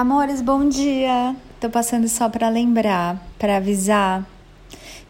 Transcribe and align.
Amores, 0.00 0.40
bom 0.40 0.68
dia! 0.68 1.34
Tô 1.58 1.68
passando 1.68 2.06
só 2.06 2.28
para 2.28 2.48
lembrar, 2.48 3.20
para 3.36 3.56
avisar 3.56 4.24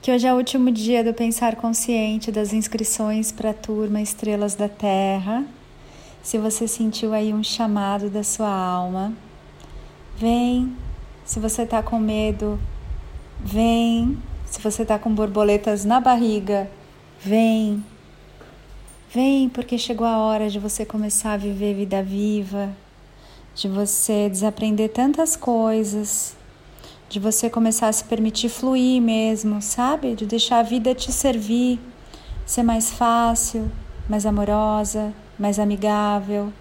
que 0.01 0.11
hoje 0.11 0.27
é 0.27 0.33
o 0.33 0.37
último 0.39 0.71
dia 0.71 1.05
do 1.05 1.13
Pensar 1.13 1.57
Consciente 1.57 2.33
das 2.33 2.55
inscrições 2.55 3.31
para 3.31 3.51
a 3.51 3.53
turma 3.53 4.01
Estrelas 4.01 4.55
da 4.55 4.67
Terra. 4.67 5.45
Se 6.23 6.39
você 6.39 6.67
sentiu 6.67 7.13
aí 7.13 7.35
um 7.35 7.45
chamado 7.45 8.09
da 8.09 8.25
sua 8.25 8.49
alma, 8.49 9.13
vem. 10.17 10.75
Se 11.23 11.39
você 11.39 11.67
tá 11.67 11.83
com 11.83 11.99
medo, 11.99 12.59
vem. 13.45 14.17
Se 14.47 14.59
você 14.59 14.87
tá 14.87 14.99
com 14.99 15.15
borboletas 15.15 15.85
na 15.85 16.01
barriga, 16.01 16.67
vem. 17.21 17.85
Vem, 19.13 19.51
porque 19.51 19.77
chegou 19.77 20.07
a 20.07 20.17
hora 20.17 20.49
de 20.49 20.59
você 20.59 20.87
começar 20.87 21.35
a 21.35 21.37
viver 21.37 21.75
vida 21.75 22.03
viva, 22.03 22.71
de 23.59 23.67
você 23.67 24.29
desaprender 24.29 24.89
tantas 24.91 25.35
coisas, 25.35 26.37
de 27.09 27.19
você 27.19 27.51
começar 27.51 27.89
a 27.89 27.93
se 27.93 28.05
permitir 28.05 28.49
fluir 28.49 29.03
mesmo, 29.03 29.61
sabe? 29.61 30.15
De 30.15 30.27
deixar 30.27 30.61
a 30.61 30.63
vida 30.63 30.95
te 30.95 31.11
servir, 31.11 31.81
ser 32.47 32.63
mais 32.63 32.93
fácil, 32.93 33.69
mais 34.09 34.25
amorosa, 34.25 35.13
mais 35.37 35.59
amigável. 35.59 36.53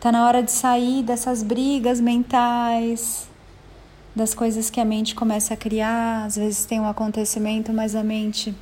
Tá 0.00 0.10
na 0.10 0.26
hora 0.26 0.42
de 0.42 0.50
sair 0.50 1.02
dessas 1.02 1.42
brigas 1.42 2.00
mentais, 2.00 3.28
das 4.16 4.32
coisas 4.32 4.70
que 4.70 4.80
a 4.80 4.84
mente 4.84 5.14
começa 5.14 5.52
a 5.52 5.58
criar. 5.58 6.24
Às 6.24 6.36
vezes 6.36 6.64
tem 6.64 6.80
um 6.80 6.88
acontecimento, 6.88 7.70
mas 7.70 7.94
a 7.94 8.02
mente 8.02 8.54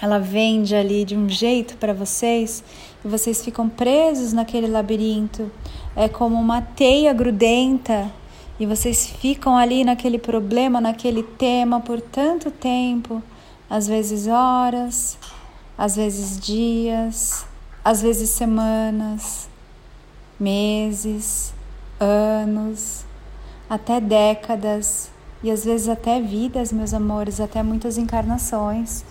ela 0.00 0.18
vende 0.18 0.74
ali 0.74 1.04
de 1.04 1.16
um 1.16 1.28
jeito 1.28 1.76
para 1.76 1.92
vocês 1.92 2.64
e 3.04 3.08
vocês 3.08 3.44
ficam 3.44 3.68
presos 3.68 4.32
naquele 4.32 4.66
labirinto. 4.66 5.50
É 5.94 6.08
como 6.08 6.36
uma 6.36 6.62
teia 6.62 7.12
grudenta 7.12 8.10
e 8.58 8.66
vocês 8.66 9.06
ficam 9.06 9.56
ali 9.56 9.84
naquele 9.84 10.18
problema, 10.18 10.80
naquele 10.80 11.22
tema 11.22 11.80
por 11.80 12.00
tanto 12.00 12.50
tempo 12.50 13.22
às 13.70 13.86
vezes 13.86 14.26
horas, 14.26 15.16
às 15.78 15.94
vezes 15.94 16.40
dias, 16.40 17.46
às 17.84 18.02
vezes 18.02 18.30
semanas, 18.30 19.48
meses, 20.38 21.54
anos, 22.00 23.04
até 23.68 24.00
décadas 24.00 25.08
e 25.40 25.50
às 25.50 25.64
vezes 25.64 25.88
até 25.88 26.20
vidas, 26.20 26.72
meus 26.72 26.92
amores, 26.92 27.40
até 27.40 27.62
muitas 27.62 27.96
encarnações. 27.96 29.04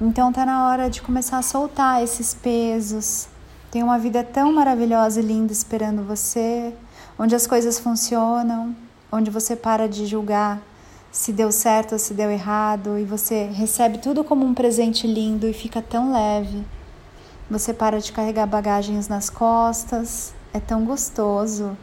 Então 0.00 0.32
tá 0.32 0.44
na 0.44 0.68
hora 0.68 0.90
de 0.90 1.00
começar 1.00 1.38
a 1.38 1.42
soltar 1.42 2.02
esses 2.02 2.34
pesos. 2.34 3.28
Tem 3.70 3.82
uma 3.82 3.98
vida 3.98 4.24
tão 4.24 4.52
maravilhosa 4.52 5.20
e 5.20 5.24
linda 5.24 5.52
esperando 5.52 6.02
você, 6.02 6.72
onde 7.18 7.34
as 7.34 7.46
coisas 7.46 7.78
funcionam, 7.78 8.74
onde 9.10 9.30
você 9.30 9.54
para 9.54 9.88
de 9.88 10.06
julgar 10.06 10.60
se 11.14 11.32
deu 11.32 11.52
certo 11.52 11.92
ou 11.92 11.98
se 11.98 12.12
deu 12.12 12.28
errado 12.28 12.98
e 12.98 13.04
você 13.04 13.44
recebe 13.44 13.98
tudo 13.98 14.24
como 14.24 14.44
um 14.44 14.52
presente 14.52 15.06
lindo 15.06 15.46
e 15.46 15.52
fica 15.52 15.80
tão 15.80 16.12
leve. 16.12 16.66
Você 17.48 17.72
para 17.72 18.00
de 18.00 18.10
carregar 18.10 18.46
bagagens 18.46 19.06
nas 19.06 19.30
costas, 19.30 20.34
é 20.52 20.58
tão 20.58 20.84
gostoso. 20.84 21.76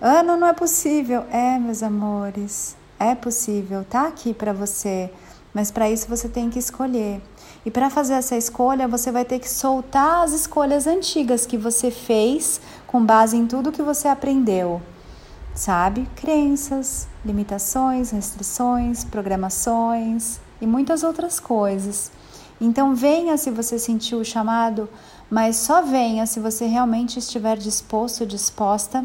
Ana, 0.00 0.36
não 0.36 0.46
é 0.46 0.52
possível. 0.52 1.24
É, 1.32 1.58
meus 1.58 1.82
amores, 1.82 2.76
é 2.96 3.12
possível, 3.16 3.84
tá 3.90 4.06
aqui 4.06 4.32
para 4.32 4.52
você. 4.52 5.10
Mas 5.52 5.70
para 5.70 5.90
isso 5.90 6.08
você 6.08 6.28
tem 6.28 6.48
que 6.48 6.58
escolher. 6.58 7.20
E 7.64 7.70
para 7.70 7.90
fazer 7.90 8.14
essa 8.14 8.36
escolha, 8.36 8.88
você 8.88 9.10
vai 9.10 9.24
ter 9.24 9.38
que 9.38 9.48
soltar 9.48 10.24
as 10.24 10.32
escolhas 10.32 10.86
antigas 10.86 11.44
que 11.44 11.58
você 11.58 11.90
fez 11.90 12.60
com 12.86 13.04
base 13.04 13.36
em 13.36 13.46
tudo 13.46 13.72
que 13.72 13.82
você 13.82 14.08
aprendeu. 14.08 14.80
Sabe? 15.54 16.08
Crenças, 16.14 17.08
limitações, 17.24 18.10
restrições, 18.10 19.04
programações 19.04 20.40
e 20.60 20.66
muitas 20.66 21.02
outras 21.02 21.40
coisas. 21.40 22.10
Então 22.60 22.94
venha 22.94 23.36
se 23.36 23.50
você 23.50 23.78
sentiu 23.78 24.20
o 24.20 24.24
chamado, 24.24 24.88
mas 25.30 25.56
só 25.56 25.82
venha 25.82 26.26
se 26.26 26.38
você 26.38 26.66
realmente 26.66 27.18
estiver 27.18 27.56
disposto, 27.56 28.24
disposta 28.24 29.04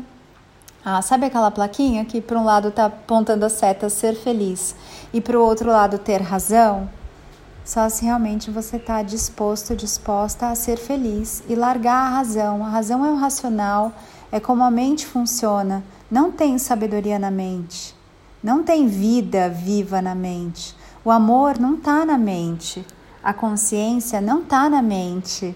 ah, 0.88 1.02
sabe 1.02 1.26
aquela 1.26 1.50
plaquinha 1.50 2.06
que 2.06 2.22
para 2.22 2.38
um 2.38 2.44
lado 2.44 2.68
está 2.68 2.86
apontando 2.86 3.44
a 3.44 3.50
seta 3.50 3.90
ser 3.90 4.14
feliz 4.14 4.76
e 5.12 5.20
para 5.20 5.36
o 5.36 5.42
outro 5.44 5.72
lado 5.72 5.98
ter 5.98 6.22
razão? 6.22 6.88
Só 7.64 7.90
se 7.90 8.06
realmente 8.06 8.52
você 8.52 8.78
está 8.78 9.02
disposto, 9.02 9.76
disposta 9.76 10.50
a 10.50 10.54
ser 10.54 10.78
feliz 10.78 11.42
e 11.50 11.56
largar 11.56 12.06
a 12.06 12.10
razão. 12.10 12.64
A 12.64 12.70
razão 12.70 13.04
é 13.04 13.10
o 13.10 13.16
racional, 13.16 13.94
é 14.32 14.40
como 14.40 14.64
a 14.64 14.70
mente 14.70 15.08
funciona. 15.08 15.84
Não 16.12 16.32
tem 16.32 16.60
sabedoria 16.60 17.18
na 17.18 17.32
mente, 17.32 17.96
não 18.44 18.62
tem 18.62 18.86
vida 18.88 19.50
viva 19.50 20.04
na 20.04 20.14
mente. 20.14 20.76
O 21.04 21.10
amor 21.10 21.58
não 21.58 21.74
está 21.74 22.06
na 22.06 22.20
mente, 22.20 22.86
a 23.24 23.34
consciência 23.34 24.22
não 24.22 24.44
está 24.44 24.70
na 24.70 24.84
mente, 24.84 25.56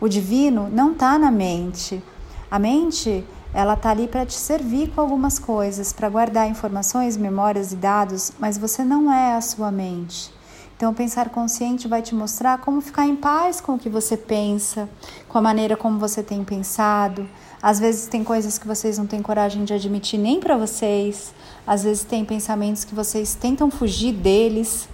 o 0.00 0.06
divino 0.06 0.68
não 0.70 0.92
está 0.92 1.18
na 1.18 1.32
mente. 1.32 2.00
A 2.48 2.56
mente 2.56 3.24
ela 3.52 3.74
está 3.74 3.90
ali 3.90 4.06
para 4.06 4.24
te 4.24 4.34
servir 4.34 4.90
com 4.90 5.00
algumas 5.00 5.38
coisas, 5.38 5.92
para 5.92 6.08
guardar 6.08 6.48
informações, 6.48 7.16
memórias 7.16 7.72
e 7.72 7.76
dados, 7.76 8.32
mas 8.38 8.56
você 8.56 8.84
não 8.84 9.12
é 9.12 9.34
a 9.34 9.40
sua 9.40 9.72
mente. 9.72 10.32
Então, 10.76 10.94
pensar 10.94 11.28
consciente 11.28 11.86
vai 11.86 12.00
te 12.00 12.14
mostrar 12.14 12.58
como 12.58 12.80
ficar 12.80 13.06
em 13.06 13.14
paz 13.14 13.60
com 13.60 13.74
o 13.74 13.78
que 13.78 13.90
você 13.90 14.16
pensa, 14.16 14.88
com 15.28 15.36
a 15.36 15.42
maneira 15.42 15.76
como 15.76 15.98
você 15.98 16.22
tem 16.22 16.42
pensado. 16.42 17.28
Às 17.60 17.78
vezes, 17.78 18.06
tem 18.06 18.24
coisas 18.24 18.56
que 18.56 18.66
vocês 18.66 18.96
não 18.96 19.06
têm 19.06 19.20
coragem 19.20 19.62
de 19.64 19.74
admitir 19.74 20.18
nem 20.18 20.40
para 20.40 20.56
vocês. 20.56 21.34
Às 21.66 21.82
vezes, 21.82 22.04
tem 22.04 22.24
pensamentos 22.24 22.82
que 22.82 22.94
vocês 22.94 23.34
tentam 23.34 23.70
fugir 23.70 24.14
deles. 24.14 24.88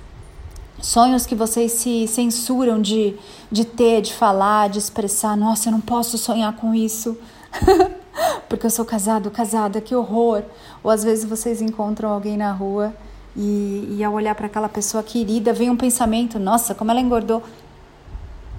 Sonhos 0.80 1.24
que 1.24 1.36
vocês 1.36 1.70
se 1.70 2.08
censuram 2.08 2.82
de, 2.82 3.14
de 3.48 3.64
ter, 3.64 4.00
de 4.00 4.12
falar, 4.12 4.68
de 4.68 4.80
expressar. 4.80 5.36
Nossa, 5.36 5.68
eu 5.68 5.72
não 5.72 5.80
posso 5.80 6.18
sonhar 6.18 6.52
com 6.56 6.74
isso. 6.74 7.16
porque 8.48 8.66
eu 8.66 8.70
sou 8.70 8.84
casado, 8.84 9.30
casada, 9.30 9.80
que 9.80 9.94
horror. 9.94 10.42
Ou 10.82 10.90
às 10.90 11.04
vezes 11.04 11.24
vocês 11.24 11.60
encontram 11.60 12.10
alguém 12.10 12.36
na 12.36 12.52
rua 12.52 12.94
e, 13.36 13.96
e 13.98 14.04
ao 14.04 14.14
olhar 14.14 14.34
para 14.34 14.46
aquela 14.46 14.68
pessoa 14.68 15.02
querida, 15.02 15.52
vem 15.52 15.70
um 15.70 15.76
pensamento: 15.76 16.38
nossa, 16.38 16.74
como 16.74 16.90
ela 16.90 17.00
engordou. 17.00 17.42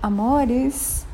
Amores, 0.02 1.06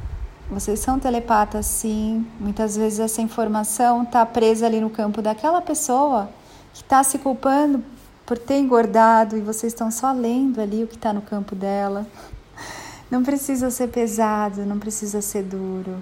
vocês 0.49 0.79
são 0.79 0.99
telepatas, 0.99 1.65
sim. 1.65 2.27
Muitas 2.39 2.75
vezes 2.75 2.99
essa 2.99 3.21
informação 3.21 4.03
está 4.03 4.25
presa 4.25 4.65
ali 4.65 4.81
no 4.81 4.89
campo 4.89 5.21
daquela 5.21 5.61
pessoa 5.61 6.29
que 6.73 6.81
está 6.81 7.03
se 7.03 7.17
culpando 7.19 7.83
por 8.25 8.37
ter 8.37 8.57
engordado 8.57 9.37
e 9.37 9.41
vocês 9.41 9.73
estão 9.73 9.89
só 9.89 10.11
lendo 10.11 10.59
ali 10.59 10.83
o 10.83 10.87
que 10.87 10.95
está 10.95 11.13
no 11.13 11.21
campo 11.21 11.55
dela. 11.55 12.05
Não 13.09 13.23
precisa 13.23 13.69
ser 13.69 13.89
pesado, 13.89 14.65
não 14.65 14.79
precisa 14.79 15.21
ser 15.21 15.43
duro. 15.43 15.97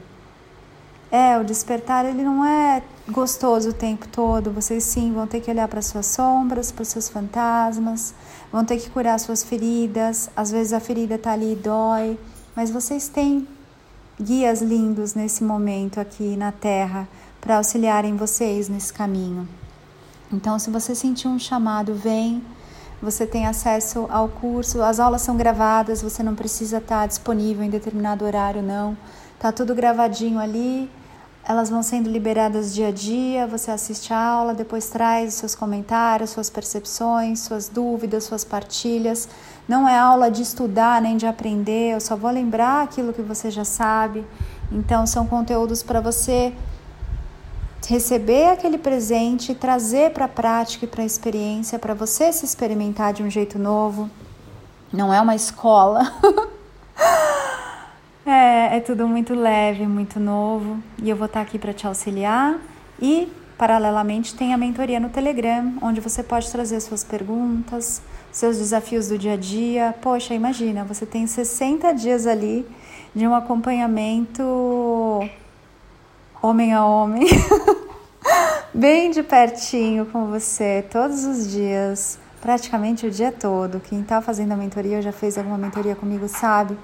É, 1.11 1.37
o 1.37 1.43
despertar 1.43 2.05
ele 2.05 2.23
não 2.23 2.45
é 2.45 2.81
gostoso 3.09 3.71
o 3.71 3.73
tempo 3.73 4.07
todo. 4.07 4.49
Vocês 4.49 4.85
sim 4.85 5.11
vão 5.11 5.27
ter 5.27 5.41
que 5.41 5.51
olhar 5.51 5.67
para 5.67 5.81
suas 5.81 6.05
sombras, 6.05 6.71
para 6.71 6.85
seus 6.85 7.09
fantasmas, 7.09 8.13
vão 8.49 8.63
ter 8.63 8.77
que 8.77 8.89
curar 8.89 9.19
suas 9.19 9.43
feridas. 9.43 10.29
Às 10.35 10.51
vezes 10.51 10.71
a 10.71 10.79
ferida 10.79 11.15
está 11.15 11.33
ali 11.33 11.51
e 11.51 11.55
dói, 11.55 12.17
mas 12.55 12.71
vocês 12.71 13.09
têm 13.09 13.45
guias 14.19 14.61
lindos 14.61 15.13
nesse 15.13 15.43
momento 15.43 15.99
aqui 15.99 16.37
na 16.37 16.53
Terra 16.53 17.09
para 17.41 17.57
auxiliarem 17.57 18.15
vocês 18.15 18.69
nesse 18.69 18.93
caminho. 18.93 19.45
Então, 20.31 20.57
se 20.57 20.69
você 20.69 20.95
sentir 20.95 21.27
um 21.27 21.37
chamado, 21.37 21.93
vem. 21.93 22.41
Você 23.01 23.25
tem 23.25 23.47
acesso 23.47 24.05
ao 24.11 24.29
curso, 24.29 24.81
as 24.81 24.99
aulas 24.99 25.23
são 25.23 25.35
gravadas, 25.35 26.03
você 26.03 26.21
não 26.21 26.35
precisa 26.35 26.77
estar 26.77 27.07
disponível 27.07 27.63
em 27.63 27.69
determinado 27.69 28.23
horário, 28.23 28.61
não. 28.61 28.95
Tá 29.39 29.51
tudo 29.51 29.73
gravadinho 29.73 30.37
ali 30.37 30.87
elas 31.47 31.69
vão 31.69 31.81
sendo 31.81 32.09
liberadas 32.09 32.73
dia 32.73 32.89
a 32.89 32.91
dia, 32.91 33.47
você 33.47 33.71
assiste 33.71 34.13
a 34.13 34.17
aula, 34.17 34.53
depois 34.53 34.89
traz 34.89 35.33
seus 35.33 35.55
comentários, 35.55 36.29
suas 36.29 36.49
percepções, 36.49 37.39
suas 37.39 37.67
dúvidas, 37.67 38.23
suas 38.25 38.43
partilhas. 38.43 39.27
Não 39.67 39.87
é 39.87 39.97
aula 39.97 40.29
de 40.29 40.41
estudar 40.41 41.01
nem 41.01 41.17
de 41.17 41.25
aprender, 41.25 41.93
eu 41.93 41.99
só 41.99 42.15
vou 42.15 42.29
lembrar 42.29 42.83
aquilo 42.83 43.11
que 43.11 43.21
você 43.21 43.49
já 43.49 43.65
sabe. 43.65 44.25
Então, 44.71 45.05
são 45.07 45.25
conteúdos 45.25 45.81
para 45.81 45.99
você 45.99 46.53
receber 47.87 48.49
aquele 48.49 48.77
presente, 48.77 49.55
trazer 49.55 50.11
para 50.11 50.25
a 50.25 50.29
prática 50.29 50.85
e 50.85 50.87
para 50.87 51.01
a 51.01 51.05
experiência, 51.05 51.79
para 51.79 51.93
você 51.93 52.31
se 52.31 52.45
experimentar 52.45 53.13
de 53.13 53.23
um 53.23 53.29
jeito 53.29 53.57
novo. 53.57 54.09
Não 54.93 55.13
é 55.13 55.19
uma 55.19 55.35
escola. 55.35 56.13
É, 58.31 58.77
é 58.77 58.79
tudo 58.79 59.09
muito 59.09 59.33
leve, 59.35 59.85
muito 59.85 60.17
novo 60.17 60.81
e 61.03 61.09
eu 61.09 61.17
vou 61.17 61.25
estar 61.25 61.41
aqui 61.41 61.59
para 61.59 61.73
te 61.73 61.85
auxiliar. 61.85 62.57
E, 62.97 63.29
paralelamente, 63.57 64.33
tem 64.35 64.53
a 64.53 64.57
mentoria 64.57 65.01
no 65.01 65.09
Telegram, 65.09 65.73
onde 65.81 65.99
você 65.99 66.23
pode 66.23 66.49
trazer 66.49 66.79
suas 66.79 67.03
perguntas, 67.03 68.01
seus 68.31 68.57
desafios 68.57 69.09
do 69.09 69.17
dia 69.17 69.33
a 69.33 69.35
dia. 69.35 69.93
Poxa, 70.01 70.33
imagina, 70.33 70.85
você 70.85 71.05
tem 71.05 71.27
60 71.27 71.91
dias 71.91 72.25
ali 72.25 72.65
de 73.13 73.27
um 73.27 73.35
acompanhamento 73.35 74.41
homem 76.41 76.73
a 76.73 76.85
homem. 76.85 77.27
bem 78.73 79.11
de 79.11 79.23
pertinho 79.23 80.05
com 80.05 80.27
você 80.27 80.85
todos 80.89 81.25
os 81.25 81.51
dias, 81.51 82.17
praticamente 82.39 83.05
o 83.05 83.11
dia 83.11 83.29
todo. 83.29 83.81
Quem 83.81 83.99
está 83.99 84.21
fazendo 84.21 84.53
a 84.53 84.55
mentoria 84.55 85.01
já 85.01 85.11
fez 85.11 85.37
alguma 85.37 85.57
mentoria 85.57 85.97
comigo 85.97 86.29
sabe 86.29 86.77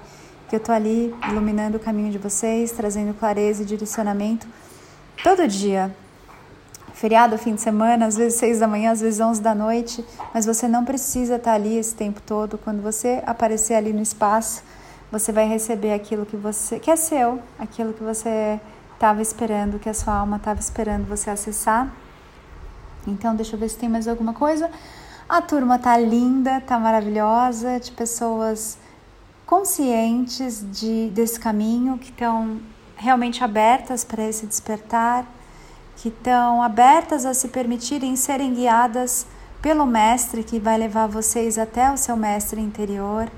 que 0.48 0.56
eu 0.56 0.60
tô 0.60 0.72
ali 0.72 1.14
iluminando 1.28 1.76
o 1.76 1.80
caminho 1.80 2.10
de 2.10 2.18
vocês, 2.18 2.72
trazendo 2.72 3.14
clareza 3.14 3.62
e 3.62 3.66
direcionamento 3.66 4.46
todo 5.22 5.46
dia. 5.46 5.94
Feriado, 6.94 7.38
fim 7.38 7.54
de 7.54 7.60
semana, 7.60 8.06
às 8.06 8.16
vezes 8.16 8.38
seis 8.38 8.58
da 8.58 8.66
manhã, 8.66 8.90
às 8.90 9.00
vezes 9.00 9.20
onze 9.20 9.40
da 9.40 9.54
noite, 9.54 10.04
mas 10.34 10.44
você 10.44 10.66
não 10.66 10.84
precisa 10.84 11.36
estar 11.36 11.52
ali 11.52 11.76
esse 11.76 11.94
tempo 11.94 12.20
todo. 12.20 12.58
Quando 12.58 12.82
você 12.82 13.22
aparecer 13.24 13.74
ali 13.74 13.92
no 13.92 14.02
espaço, 14.02 14.64
você 15.12 15.30
vai 15.30 15.46
receber 15.46 15.92
aquilo 15.92 16.26
que 16.26 16.36
você 16.36 16.80
que 16.80 16.90
é 16.90 16.96
seu, 16.96 17.40
aquilo 17.58 17.92
que 17.92 18.02
você 18.02 18.58
estava 18.94 19.22
esperando, 19.22 19.78
que 19.78 19.88
a 19.88 19.94
sua 19.94 20.14
alma 20.14 20.38
estava 20.38 20.58
esperando 20.58 21.06
você 21.06 21.30
acessar. 21.30 21.92
Então, 23.06 23.34
deixa 23.36 23.54
eu 23.54 23.60
ver 23.60 23.68
se 23.68 23.76
tem 23.76 23.88
mais 23.88 24.08
alguma 24.08 24.32
coisa. 24.34 24.68
A 25.28 25.40
turma 25.40 25.78
tá 25.78 25.96
linda, 25.96 26.60
tá 26.60 26.78
maravilhosa, 26.78 27.78
de 27.78 27.92
pessoas 27.92 28.76
conscientes 29.48 30.62
de, 30.70 31.08
desse 31.08 31.40
caminho, 31.40 31.96
que 31.96 32.10
estão 32.10 32.60
realmente 32.94 33.42
abertas 33.42 34.04
para 34.04 34.22
esse 34.28 34.44
despertar, 34.44 35.26
que 35.96 36.08
estão 36.08 36.62
abertas 36.62 37.24
a 37.24 37.32
se 37.32 37.48
permitirem 37.48 38.14
serem 38.14 38.52
guiadas 38.52 39.26
pelo 39.62 39.86
mestre 39.86 40.44
que 40.44 40.60
vai 40.60 40.76
levar 40.76 41.06
vocês 41.06 41.56
até 41.56 41.90
o 41.90 41.96
seu 41.96 42.14
mestre 42.14 42.60
interior. 42.60 43.30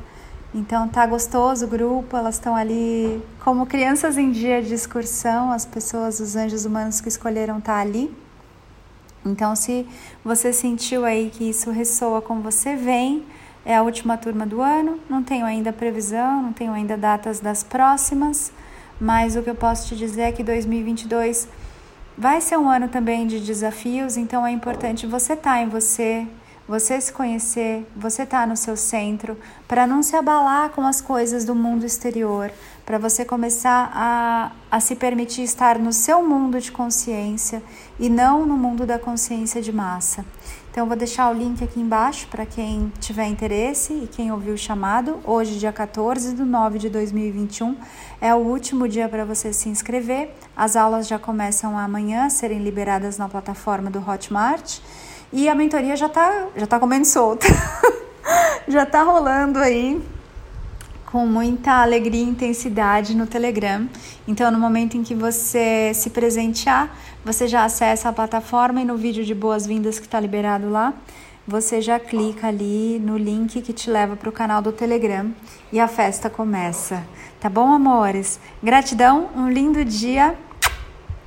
Então 0.53 0.89
tá 0.89 1.07
gostoso 1.07 1.67
o 1.67 1.69
grupo, 1.69 2.17
elas 2.17 2.35
estão 2.35 2.57
ali 2.57 3.23
como 3.45 3.65
crianças 3.65 4.19
em 4.19 4.33
dia 4.33 4.61
de 4.61 4.75
excursão, 4.75 5.53
as 5.53 5.65
pessoas, 5.65 6.19
os 6.19 6.35
anjos 6.35 6.65
humanos 6.65 7.01
que 7.01 7.09
escolheram 7.09 7.59
estar 7.59 7.75
tá 7.75 7.81
ali. 7.81 8.13
Então 9.25 9.55
se 9.55 9.87
você 10.25 10.53
sentiu 10.53 11.05
aí 11.05 11.31
que 11.31 11.49
isso 11.49 11.71
ressoa 11.71 12.21
com 12.21 12.41
você, 12.41 12.75
vem. 12.75 13.25
É 13.65 13.77
a 13.77 13.83
última 13.83 14.17
turma 14.17 14.47
do 14.47 14.63
ano, 14.63 14.99
não 15.09 15.23
tenho 15.23 15.45
ainda 15.45 15.73
previsão, 15.73 16.43
não 16.43 16.53
tenho 16.53 16.73
ainda 16.73 16.97
datas 16.97 17.41
das 17.41 17.63
próximas, 17.63 18.51
mas 19.01 19.37
o 19.37 19.43
que 19.43 19.51
eu 19.51 19.55
posso 19.55 19.89
te 19.89 19.97
dizer 19.97 20.23
é 20.23 20.33
que 20.33 20.43
2022 20.43 21.47
vai 22.17 22.41
ser 22.41 22.59
um 22.59 22.69
ano 22.69 22.89
também 22.89 23.27
de 23.27 23.41
desafios, 23.41 24.17
então 24.17 24.47
é 24.47 24.51
importante 24.51 25.07
você 25.07 25.35
estar 25.35 25.57
tá 25.57 25.63
em 25.63 25.69
você, 25.69 26.27
você 26.71 27.01
se 27.01 27.13
conhecer, 27.13 27.85
você 27.97 28.23
estar 28.23 28.43
tá 28.43 28.47
no 28.47 28.57
seu 28.57 28.77
centro, 28.77 29.37
para 29.67 29.87
não 29.87 30.03
se 30.03 30.15
abalar 30.15 30.71
com 30.71 30.87
as 30.87 31.01
coisas 31.01 31.45
do 31.45 31.55
mundo 31.55 31.85
exterior, 31.85 32.53
para 32.87 32.97
você 32.97 33.25
começar 33.25 33.91
a, 33.93 34.53
a 34.71 34.81
se 34.81 34.95
permitir 34.95 35.43
estar 35.43 35.79
no 35.79 35.93
seu 35.93 36.23
mundo 36.23 36.61
de 36.61 36.71
consciência 36.71 37.63
e 37.99 38.09
não 38.09 38.47
no 38.47 38.57
mundo 38.57 38.87
da 38.87 38.99
consciência 38.99 39.61
de 39.61 39.73
massa. 39.73 40.25
Então, 40.71 40.85
eu 40.85 40.87
vou 40.87 40.97
deixar 40.97 41.29
o 41.29 41.35
link 41.35 41.65
aqui 41.65 41.81
embaixo 41.81 42.29
para 42.29 42.47
quem 42.47 42.93
tiver 43.01 43.27
interesse 43.27 43.93
e 43.93 44.07
quem 44.07 44.31
ouviu 44.31 44.55
o 44.55 44.59
chamado. 44.59 45.19
Hoje, 45.25 45.59
dia 45.59 45.73
14 45.73 46.33
de 46.33 46.45
9 46.45 46.79
de 46.79 46.89
2021, 46.89 47.77
é 48.21 48.33
o 48.33 48.39
último 48.39 48.87
dia 48.87 49.09
para 49.09 49.25
você 49.25 49.53
se 49.53 49.69
inscrever. 49.69 50.31
As 50.57 50.77
aulas 50.77 51.09
já 51.09 51.19
começam 51.19 51.77
amanhã 51.77 52.31
serem 52.31 52.61
liberadas 52.61 53.19
na 53.19 53.29
plataforma 53.29 53.91
do 53.91 53.99
Hotmart. 53.99 54.79
E 55.33 55.49
a 55.49 55.57
mentoria 55.57 55.97
já 55.97 56.09
tá, 56.09 56.47
já 56.55 56.69
tá 56.69 56.79
comendo 56.79 57.05
solta. 57.05 57.49
já 58.69 58.87
tá 58.87 59.03
rolando 59.03 59.59
aí 59.59 60.01
com 61.11 61.27
muita 61.27 61.83
alegria 61.83 62.23
e 62.23 62.29
intensidade 62.29 63.17
no 63.17 63.27
Telegram. 63.27 63.89
Então, 64.29 64.51
no 64.51 64.59
momento 64.59 64.97
em 64.97 65.03
que 65.03 65.15
você 65.15 65.93
se 65.95 66.11
presentear, 66.11 66.97
você 67.25 67.49
já 67.49 67.65
acessa 67.65 68.09
a 68.09 68.13
plataforma 68.13 68.81
e 68.81 68.85
no 68.85 68.97
vídeo 68.97 69.25
de 69.25 69.35
boas-vindas 69.35 69.99
que 69.99 70.07
está 70.07 70.21
liberado 70.21 70.71
lá, 70.71 70.95
você 71.47 71.81
já 71.83 71.99
clica 71.99 72.47
ali 72.47 73.01
no 73.01 73.19
link 73.19 73.61
que 73.61 73.73
te 73.73 73.91
leva 73.91 74.15
para 74.15 74.29
o 74.29 74.33
canal 74.33 74.63
do 74.63 74.71
Telegram 74.71 75.33
e 75.73 75.81
a 75.81 75.89
festa 75.89 76.31
começa. 76.31 77.05
Tá 77.41 77.49
bom, 77.49 77.73
amores? 77.73 78.39
Gratidão, 78.63 79.31
um 79.35 79.51
lindo 79.51 79.85
dia, 79.85 80.37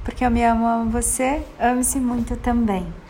porque 0.06 0.24
eu 0.24 0.32
me 0.32 0.44
amo, 0.46 0.66
amo 0.66 0.90
você, 0.90 1.42
ame-se 1.60 2.00
muito 2.00 2.38
também. 2.38 3.03